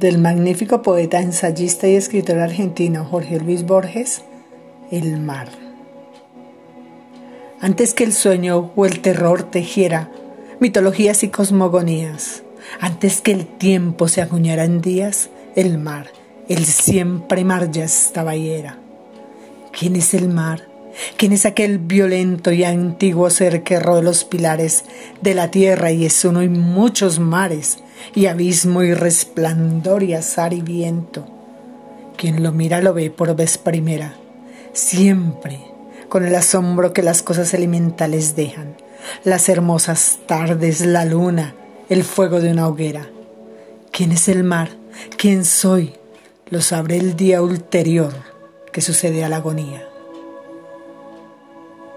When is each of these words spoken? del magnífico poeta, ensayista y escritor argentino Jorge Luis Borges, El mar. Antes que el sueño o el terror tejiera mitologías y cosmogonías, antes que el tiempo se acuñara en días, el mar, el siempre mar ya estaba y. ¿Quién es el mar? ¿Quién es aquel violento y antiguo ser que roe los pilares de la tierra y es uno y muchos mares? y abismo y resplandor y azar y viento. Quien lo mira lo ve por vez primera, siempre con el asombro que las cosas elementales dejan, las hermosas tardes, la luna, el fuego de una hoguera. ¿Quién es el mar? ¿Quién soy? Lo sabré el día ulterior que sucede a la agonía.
del 0.00 0.16
magnífico 0.16 0.80
poeta, 0.80 1.20
ensayista 1.20 1.86
y 1.86 1.94
escritor 1.94 2.38
argentino 2.38 3.04
Jorge 3.04 3.38
Luis 3.38 3.66
Borges, 3.66 4.22
El 4.90 5.20
mar. 5.20 5.48
Antes 7.60 7.92
que 7.92 8.04
el 8.04 8.14
sueño 8.14 8.72
o 8.74 8.86
el 8.86 9.00
terror 9.00 9.42
tejiera 9.42 10.10
mitologías 10.58 11.22
y 11.22 11.28
cosmogonías, 11.28 12.42
antes 12.80 13.20
que 13.20 13.32
el 13.32 13.46
tiempo 13.46 14.08
se 14.08 14.22
acuñara 14.22 14.64
en 14.64 14.80
días, 14.80 15.28
el 15.54 15.76
mar, 15.76 16.06
el 16.48 16.64
siempre 16.64 17.44
mar 17.44 17.70
ya 17.70 17.84
estaba 17.84 18.34
y. 18.36 18.78
¿Quién 19.78 19.96
es 19.96 20.14
el 20.14 20.30
mar? 20.30 20.69
¿Quién 21.16 21.32
es 21.32 21.46
aquel 21.46 21.78
violento 21.78 22.52
y 22.52 22.64
antiguo 22.64 23.30
ser 23.30 23.62
que 23.62 23.78
roe 23.78 24.02
los 24.02 24.24
pilares 24.24 24.84
de 25.20 25.34
la 25.34 25.50
tierra 25.50 25.92
y 25.92 26.06
es 26.06 26.24
uno 26.24 26.42
y 26.42 26.48
muchos 26.48 27.18
mares? 27.18 27.78
y 28.14 28.26
abismo 28.26 28.82
y 28.82 28.94
resplandor 28.94 30.02
y 30.02 30.14
azar 30.14 30.52
y 30.52 30.62
viento. 30.62 31.26
Quien 32.16 32.42
lo 32.42 32.52
mira 32.52 32.80
lo 32.80 32.94
ve 32.94 33.10
por 33.10 33.34
vez 33.34 33.58
primera, 33.58 34.14
siempre 34.72 35.60
con 36.08 36.24
el 36.24 36.34
asombro 36.34 36.92
que 36.92 37.02
las 37.02 37.22
cosas 37.22 37.54
elementales 37.54 38.34
dejan, 38.34 38.76
las 39.24 39.48
hermosas 39.48 40.18
tardes, 40.26 40.84
la 40.84 41.04
luna, 41.04 41.54
el 41.88 42.04
fuego 42.04 42.40
de 42.40 42.50
una 42.50 42.66
hoguera. 42.66 43.08
¿Quién 43.92 44.12
es 44.12 44.28
el 44.28 44.44
mar? 44.44 44.70
¿Quién 45.16 45.44
soy? 45.44 45.94
Lo 46.48 46.60
sabré 46.60 46.96
el 46.96 47.16
día 47.16 47.42
ulterior 47.42 48.12
que 48.72 48.80
sucede 48.80 49.24
a 49.24 49.28
la 49.28 49.36
agonía. 49.36 49.86